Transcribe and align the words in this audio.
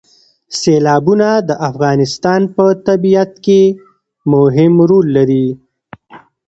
سیلابونه 0.59 1.29
د 1.47 1.49
افغانستان 1.69 2.41
په 2.55 2.65
طبیعت 2.87 3.31
کې 3.45 3.61
مهم 4.33 4.73
رول 4.89 5.05
لري. 5.17 5.47